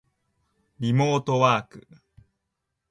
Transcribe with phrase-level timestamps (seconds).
[0.79, 1.87] リモートワーク